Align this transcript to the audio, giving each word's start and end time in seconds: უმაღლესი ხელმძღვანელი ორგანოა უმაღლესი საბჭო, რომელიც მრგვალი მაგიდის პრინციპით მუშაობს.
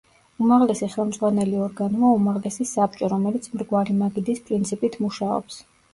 უმაღლესი 0.43 0.87
ხელმძღვანელი 0.93 1.59
ორგანოა 1.65 2.09
უმაღლესი 2.21 2.67
საბჭო, 2.71 3.11
რომელიც 3.15 3.49
მრგვალი 3.59 3.99
მაგიდის 4.01 4.43
პრინციპით 4.49 4.99
მუშაობს. 5.05 5.61